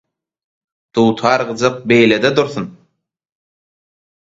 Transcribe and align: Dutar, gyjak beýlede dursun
Dutar, 0.99 1.43
gyjak 1.61 1.77
beýlede 1.93 2.33
dursun 2.41 2.69